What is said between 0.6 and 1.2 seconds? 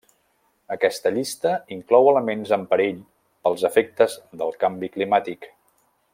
Aquesta